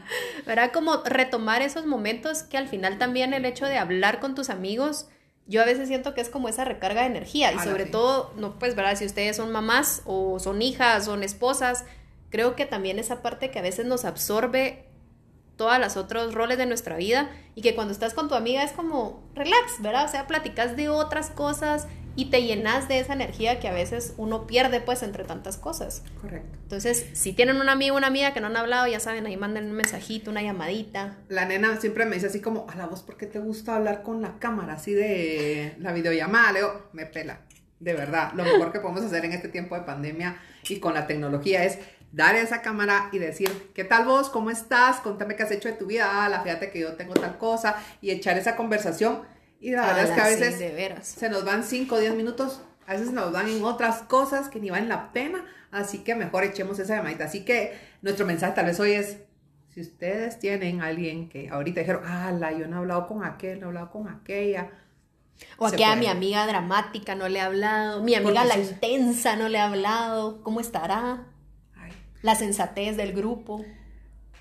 ¿verdad? 0.46 0.70
Como 0.72 1.02
retomar 1.04 1.62
esos 1.62 1.86
momentos 1.86 2.42
que 2.42 2.58
al 2.58 2.68
final 2.68 2.98
también 2.98 3.32
el 3.32 3.44
hecho 3.44 3.66
de 3.66 3.78
hablar 3.78 4.20
con 4.20 4.34
tus 4.34 4.50
amigos, 4.50 5.08
yo 5.46 5.62
a 5.62 5.64
veces 5.64 5.88
siento 5.88 6.12
que 6.14 6.20
es 6.20 6.28
como 6.28 6.48
esa 6.50 6.64
recarga 6.66 7.00
de 7.02 7.06
energía 7.06 7.52
y 7.52 7.56
Ah, 7.58 7.64
sobre 7.64 7.86
todo, 7.86 8.34
no, 8.36 8.58
pues, 8.58 8.74
¿verdad? 8.74 8.96
Si 8.96 9.06
ustedes 9.06 9.36
son 9.36 9.50
mamás 9.50 10.02
o 10.04 10.38
son 10.38 10.60
hijas, 10.60 11.06
son 11.06 11.22
esposas, 11.22 11.84
creo 12.28 12.54
que 12.54 12.66
también 12.66 12.98
esa 12.98 13.22
parte 13.22 13.50
que 13.50 13.58
a 13.58 13.62
veces 13.62 13.86
nos 13.86 14.04
absorbe 14.04 14.84
todas 15.58 15.78
las 15.78 15.98
otros 15.98 16.32
roles 16.32 16.56
de 16.56 16.64
nuestra 16.64 16.96
vida 16.96 17.28
y 17.54 17.60
que 17.60 17.74
cuando 17.74 17.92
estás 17.92 18.14
con 18.14 18.28
tu 18.28 18.34
amiga 18.34 18.62
es 18.62 18.72
como 18.72 19.22
relax, 19.34 19.82
¿verdad? 19.82 20.06
O 20.06 20.08
sea, 20.08 20.26
platicas 20.26 20.76
de 20.76 20.88
otras 20.88 21.28
cosas 21.28 21.86
y 22.18 22.30
te 22.30 22.42
llenas 22.42 22.88
de 22.88 22.98
esa 22.98 23.12
energía 23.12 23.60
que 23.60 23.68
a 23.68 23.72
veces 23.72 24.14
uno 24.16 24.46
pierde 24.46 24.80
pues 24.80 25.02
entre 25.02 25.22
tantas 25.24 25.56
cosas. 25.56 26.02
Correcto. 26.20 26.58
Entonces, 26.62 27.06
si 27.12 27.32
tienen 27.32 27.60
un 27.60 27.68
amigo 27.68 27.94
o 27.94 27.98
una 27.98 28.08
amiga 28.08 28.32
que 28.32 28.40
no 28.40 28.48
han 28.48 28.56
hablado, 28.56 28.88
ya 28.88 28.98
saben, 28.98 29.26
ahí 29.26 29.36
manden 29.36 29.66
un 29.66 29.72
mensajito, 29.72 30.30
una 30.30 30.42
llamadita. 30.42 31.18
La 31.28 31.44
nena 31.44 31.80
siempre 31.80 32.06
me 32.06 32.14
dice 32.16 32.26
así 32.26 32.40
como, 32.40 32.66
a 32.68 32.74
la 32.74 32.86
voz, 32.86 33.02
¿por 33.02 33.16
qué 33.16 33.26
te 33.26 33.38
gusta 33.38 33.76
hablar 33.76 34.02
con 34.02 34.20
la 34.20 34.38
cámara? 34.38 34.74
Así 34.74 34.94
de 34.94 35.76
la 35.78 35.92
videollamada. 35.92 36.52
Le 36.52 36.58
digo, 36.58 36.88
me 36.92 37.06
pela. 37.06 37.42
De 37.78 37.92
verdad, 37.92 38.32
lo 38.34 38.42
mejor 38.42 38.72
que 38.72 38.80
podemos 38.80 39.04
hacer 39.04 39.24
en 39.24 39.32
este 39.32 39.48
tiempo 39.48 39.76
de 39.76 39.82
pandemia 39.82 40.40
y 40.68 40.80
con 40.80 40.94
la 40.94 41.06
tecnología 41.06 41.62
es 41.64 41.78
dar 42.12 42.36
esa 42.36 42.62
cámara 42.62 43.08
y 43.12 43.18
decir, 43.18 43.70
¿qué 43.74 43.84
tal 43.84 44.04
vos? 44.06 44.30
¿Cómo 44.30 44.50
estás? 44.50 45.00
Contame 45.00 45.36
qué 45.36 45.42
has 45.42 45.50
hecho 45.50 45.68
de 45.68 45.74
tu 45.74 45.86
vida. 45.86 46.24
Ah, 46.24 46.28
la 46.28 46.42
fíjate 46.42 46.70
que 46.70 46.80
yo 46.80 46.94
tengo 46.94 47.14
tal 47.14 47.38
cosa 47.38 47.76
y 48.00 48.10
echar 48.10 48.38
esa 48.38 48.56
conversación. 48.56 49.22
Y 49.60 49.72
la 49.72 49.86
verdad 49.86 50.04
es 50.04 50.10
que 50.10 50.20
a 50.20 50.26
sí, 50.26 50.40
veces 50.40 50.58
de 50.58 50.72
veras. 50.72 51.06
se 51.08 51.28
nos 51.28 51.44
van 51.44 51.64
5 51.64 51.94
o 51.94 51.98
10 51.98 52.14
minutos, 52.14 52.62
a 52.86 52.92
veces 52.92 53.12
nos 53.12 53.32
van 53.32 53.48
en 53.48 53.64
otras 53.64 54.02
cosas 54.02 54.48
que 54.48 54.60
ni 54.60 54.70
valen 54.70 54.88
la 54.88 55.12
pena, 55.12 55.44
así 55.70 55.98
que 56.04 56.14
mejor 56.14 56.44
echemos 56.44 56.78
esa 56.78 56.96
llamadita. 56.96 57.24
Así 57.24 57.44
que 57.44 57.78
nuestro 58.02 58.24
mensaje 58.24 58.54
tal 58.54 58.66
vez 58.66 58.78
hoy 58.80 58.92
es, 58.92 59.18
si 59.68 59.80
ustedes 59.80 60.38
tienen 60.38 60.80
a 60.80 60.86
alguien 60.86 61.28
que 61.28 61.50
ahorita 61.50 61.80
dijeron, 61.80 62.06
ala, 62.06 62.52
yo 62.52 62.68
no 62.68 62.76
he 62.76 62.78
hablado 62.78 63.06
con 63.06 63.24
aquel, 63.24 63.60
no 63.60 63.66
he 63.66 63.68
hablado 63.68 63.90
con 63.90 64.08
aquella. 64.08 64.70
O 65.56 65.66
aquí 65.66 65.82
a 65.82 65.96
mi 65.96 66.06
amiga 66.06 66.46
dramática 66.46 67.14
no 67.14 67.28
le 67.28 67.38
he 67.38 67.42
hablado, 67.42 68.02
mi 68.02 68.14
amiga 68.14 68.44
la 68.44 68.56
intensa 68.56 69.36
no 69.36 69.48
le 69.48 69.58
he 69.58 69.60
hablado, 69.60 70.42
¿cómo 70.42 70.60
estará? 70.60 71.26
La 72.22 72.34
sensatez 72.34 72.96
del 72.96 73.12
grupo. 73.12 73.64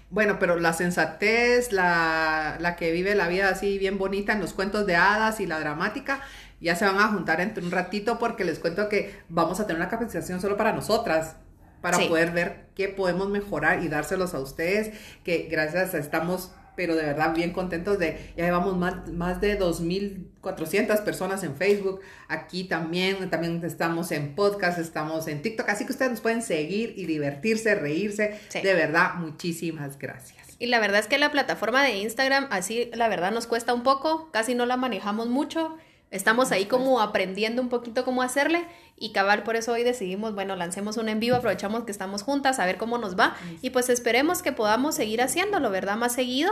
Bueno, 0.10 0.39
pero 0.39 0.57
la 0.57 0.72
sensatez, 0.74 1.72
la, 1.74 2.57
la 2.60 2.75
que 2.77 2.91
vive 2.91 3.13
la 3.13 3.27
vida 3.27 3.50
así 3.50 3.77
bien 3.77 3.98
bonita 3.98 4.34
en 4.34 4.39
los 4.39 4.53
cuentos 4.53 4.86
de 4.86 4.96
hadas 4.96 5.39
y 5.41 5.46
la 5.46 5.60
dramática, 5.60 6.22
ya 6.62 6.75
se 6.75 6.86
van 6.86 6.98
a 6.98 7.10
juntar 7.10 7.41
entre 7.41 7.63
un 7.63 7.72
ratito 7.72 8.17
porque 8.17 8.46
les 8.46 8.57
cuento 8.60 8.88
que 8.89 9.15
vamos 9.27 9.60
a 9.60 9.67
tener 9.67 9.81
una 9.81 9.89
capacitación 9.89 10.39
solo 10.39 10.55
para 10.55 10.72
nosotras, 10.72 11.36
para 11.81 11.98
Sí. 11.98 12.07
poder 12.07 12.31
ver 12.31 12.67
qué 12.74 12.88
podemos 12.88 13.29
mejorar 13.29 13.84
y 13.84 13.89
dárselos 13.89 14.34
a 14.34 14.39
ustedes, 14.39 14.91
que 15.24 15.48
gracias 15.51 15.93
a 15.93 15.98
estamos, 15.98 16.51
pero 16.77 16.96
de 16.96 17.03
verdad 17.03 17.36
bien 17.36 17.51
contentos 17.51 18.00
de, 18.00 18.31
ya 18.38 18.46
llevamos 18.46 18.77
más, 18.77 19.10
más 19.12 19.41
de 19.41 19.60
2.400 19.60 21.03
personas 21.03 21.43
en 21.43 21.55
Facebook, 21.55 22.00
aquí 22.29 22.63
también, 22.63 23.29
también 23.29 23.62
estamos 23.65 24.12
en 24.12 24.36
podcast, 24.36 24.79
estamos 24.79 25.27
en 25.27 25.41
TikTok, 25.41 25.67
así 25.67 25.86
que 25.86 25.91
ustedes 25.91 26.12
nos 26.12 26.22
pueden 26.22 26.41
seguir 26.41 26.93
y 26.96 27.05
divertirse, 27.05 27.75
reírse, 27.75 28.39
Sí. 28.50 28.62
de 28.62 28.74
verdad, 28.74 29.15
muchísimas 29.15 29.98
gracias. 30.00 30.38
Y 30.60 30.67
la 30.67 30.79
verdad 30.79 31.00
es 31.00 31.07
que 31.07 31.17
la 31.17 31.31
plataforma 31.31 31.84
de 31.84 31.98
Instagram, 31.98 32.48
así 32.50 32.89
la 32.93 33.07
verdad 33.10 33.31
nos 33.31 33.46
cuesta 33.46 33.74
un 33.74 33.84
poco, 33.84 34.31
casi 34.31 34.55
no 34.55 34.65
la 34.65 34.77
manejamos 34.77 35.27
mucho. 35.27 35.77
Estamos 36.09 36.51
ahí 36.51 36.65
como 36.65 37.01
aprendiendo 37.01 37.61
un 37.61 37.67
poquito 37.67 38.05
cómo 38.05 38.21
hacerle 38.21 38.65
y 38.95 39.11
cabal, 39.11 39.43
por 39.43 39.57
eso 39.57 39.73
hoy 39.73 39.83
decidimos, 39.83 40.33
bueno, 40.33 40.55
lancemos 40.55 40.95
un 40.97 41.09
en 41.09 41.19
vivo, 41.19 41.35
aprovechamos 41.35 41.83
que 41.83 41.91
estamos 41.91 42.23
juntas, 42.23 42.59
a 42.59 42.65
ver 42.65 42.77
cómo 42.77 42.97
nos 42.97 43.19
va 43.19 43.35
y 43.61 43.71
pues 43.71 43.89
esperemos 43.89 44.41
que 44.41 44.53
podamos 44.53 44.95
seguir 44.95 45.21
haciéndolo, 45.21 45.69
¿verdad? 45.69 45.97
Más 45.97 46.13
seguido, 46.13 46.51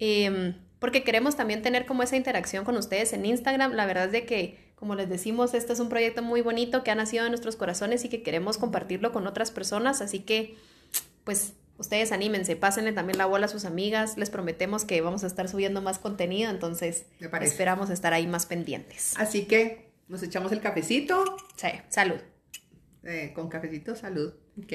em, 0.00 0.56
porque 0.80 1.04
queremos 1.04 1.36
también 1.36 1.62
tener 1.62 1.86
como 1.86 2.02
esa 2.02 2.16
interacción 2.16 2.64
con 2.64 2.76
ustedes 2.76 3.12
en 3.12 3.24
Instagram. 3.24 3.72
La 3.72 3.86
verdad 3.86 4.06
es 4.06 4.12
de 4.12 4.26
que, 4.26 4.58
como 4.74 4.94
les 4.94 5.08
decimos, 5.08 5.54
este 5.54 5.72
es 5.72 5.80
un 5.80 5.88
proyecto 5.88 6.22
muy 6.22 6.42
bonito 6.42 6.82
que 6.82 6.90
ha 6.90 6.94
nacido 6.96 7.24
en 7.24 7.30
nuestros 7.30 7.56
corazones 7.56 8.04
y 8.04 8.08
que 8.08 8.22
queremos 8.22 8.58
compartirlo 8.58 9.12
con 9.12 9.26
otras 9.26 9.52
personas, 9.52 10.00
así 10.00 10.20
que 10.20 10.56
pues 11.24 11.54
ustedes 11.78 12.12
anímense, 12.12 12.56
pásenle 12.56 12.92
también 12.92 13.18
la 13.18 13.26
bola 13.26 13.46
a 13.46 13.48
sus 13.48 13.64
amigas, 13.64 14.16
les 14.16 14.30
prometemos 14.30 14.84
que 14.84 15.00
vamos 15.00 15.24
a 15.24 15.26
estar 15.26 15.48
subiendo 15.48 15.82
más 15.82 15.98
contenido, 15.98 16.50
entonces 16.50 17.06
esperamos 17.42 17.90
estar 17.90 18.12
ahí 18.12 18.26
más 18.26 18.46
pendientes. 18.46 19.14
Así 19.18 19.46
que 19.46 19.92
nos 20.08 20.22
echamos 20.22 20.52
el 20.52 20.60
cafecito. 20.60 21.36
Sí, 21.56 21.68
salud. 21.88 22.16
eh, 23.04 23.32
con 23.34 23.48
cafecito, 23.48 23.94
salud. 23.94 24.34
Ok. 24.62 24.72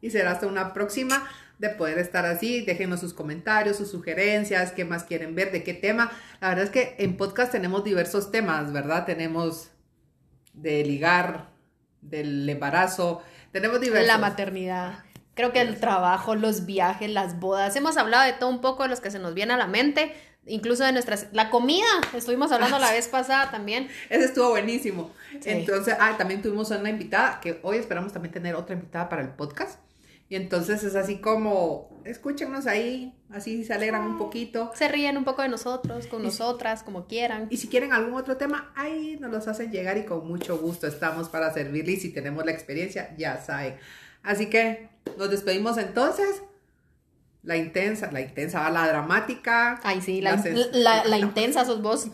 Y 0.00 0.10
será 0.10 0.32
hasta 0.32 0.46
una 0.46 0.72
próxima 0.72 1.28
de 1.58 1.70
poder 1.70 1.98
estar 1.98 2.24
así. 2.26 2.64
Déjenos 2.64 3.00
sus 3.00 3.14
comentarios, 3.14 3.76
sus 3.76 3.90
sugerencias, 3.90 4.72
qué 4.72 4.84
más 4.84 5.04
quieren 5.04 5.34
ver, 5.34 5.52
de 5.52 5.62
qué 5.62 5.74
tema. 5.74 6.10
La 6.40 6.50
verdad 6.50 6.64
es 6.64 6.70
que 6.70 6.94
en 6.98 7.16
podcast 7.16 7.52
tenemos 7.52 7.82
diversos 7.82 8.30
temas, 8.30 8.72
¿verdad? 8.72 9.04
Tenemos 9.06 9.70
de 10.52 10.84
ligar, 10.84 11.50
del 12.00 12.48
embarazo, 12.48 13.22
tenemos 13.52 13.80
diversos. 13.80 14.06
La 14.06 14.18
maternidad. 14.18 15.04
Creo 15.36 15.52
que 15.52 15.60
el 15.60 15.78
trabajo, 15.78 16.34
los 16.34 16.64
viajes, 16.64 17.10
las 17.10 17.38
bodas. 17.38 17.76
Hemos 17.76 17.98
hablado 17.98 18.24
de 18.24 18.32
todo 18.32 18.48
un 18.48 18.62
poco 18.62 18.84
de 18.84 18.88
los 18.88 19.00
que 19.00 19.10
se 19.10 19.18
nos 19.18 19.34
viene 19.34 19.52
a 19.52 19.58
la 19.58 19.66
mente, 19.66 20.14
incluso 20.46 20.82
de 20.82 20.92
nuestras... 20.92 21.26
La 21.32 21.50
comida, 21.50 21.84
estuvimos 22.14 22.52
hablando 22.52 22.78
la 22.78 22.90
vez 22.92 23.06
pasada 23.08 23.50
también. 23.50 23.88
Ese 24.08 24.24
estuvo 24.24 24.48
buenísimo. 24.48 25.10
Sí. 25.32 25.50
Entonces, 25.50 25.94
ah, 26.00 26.14
también 26.16 26.40
tuvimos 26.40 26.70
una 26.70 26.88
invitada, 26.88 27.38
que 27.40 27.60
hoy 27.62 27.76
esperamos 27.76 28.14
también 28.14 28.32
tener 28.32 28.54
otra 28.54 28.76
invitada 28.76 29.10
para 29.10 29.20
el 29.20 29.28
podcast. 29.28 29.78
Y 30.30 30.36
entonces 30.36 30.82
es 30.82 30.96
así 30.96 31.18
como, 31.18 32.00
escúchenos 32.06 32.66
ahí, 32.66 33.14
así 33.30 33.62
se 33.62 33.74
alegran 33.74 34.06
un 34.06 34.16
poquito. 34.16 34.72
Se 34.74 34.88
ríen 34.88 35.18
un 35.18 35.24
poco 35.24 35.42
de 35.42 35.50
nosotros, 35.50 36.06
con 36.06 36.22
nosotras, 36.22 36.82
como 36.82 37.06
quieran. 37.06 37.46
Y 37.50 37.58
si 37.58 37.68
quieren 37.68 37.92
algún 37.92 38.14
otro 38.14 38.38
tema, 38.38 38.72
ahí 38.74 39.18
nos 39.20 39.30
los 39.30 39.46
hacen 39.48 39.70
llegar 39.70 39.98
y 39.98 40.06
con 40.06 40.26
mucho 40.26 40.56
gusto 40.56 40.86
estamos 40.86 41.28
para 41.28 41.52
servirles. 41.52 41.98
Y 41.98 42.00
si 42.00 42.12
tenemos 42.12 42.46
la 42.46 42.52
experiencia, 42.52 43.14
ya 43.18 43.36
saben. 43.36 43.76
Así 44.26 44.46
que 44.46 44.88
nos 45.16 45.30
despedimos 45.30 45.78
entonces. 45.78 46.42
La 47.42 47.56
intensa, 47.56 48.10
la 48.10 48.20
intensa, 48.20 48.58
va 48.58 48.70
la 48.70 48.88
dramática. 48.88 49.78
Ay, 49.84 50.00
sí, 50.00 50.20
la, 50.20 50.42
la, 50.72 51.04
la 51.04 51.18
intensa 51.26 51.64
sos 51.64 51.80
vos. 51.80 52.08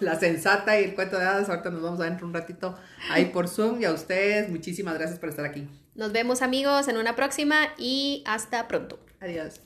la 0.00 0.18
sensata 0.18 0.80
y 0.80 0.84
el 0.84 0.94
cuento 0.96 1.16
de 1.16 1.24
hadas. 1.24 1.48
Ahorita 1.48 1.70
nos 1.70 1.80
vamos 1.80 2.00
a 2.00 2.04
dentro 2.04 2.26
un 2.26 2.34
ratito 2.34 2.76
ahí 3.08 3.26
por 3.26 3.48
Zoom. 3.48 3.80
Y 3.80 3.84
a 3.84 3.92
ustedes, 3.92 4.50
muchísimas 4.50 4.94
gracias 4.94 5.20
por 5.20 5.28
estar 5.28 5.44
aquí. 5.44 5.68
Nos 5.94 6.10
vemos 6.10 6.42
amigos 6.42 6.88
en 6.88 6.96
una 6.96 7.14
próxima 7.14 7.68
y 7.78 8.24
hasta 8.26 8.66
pronto. 8.66 8.98
Adiós. 9.20 9.60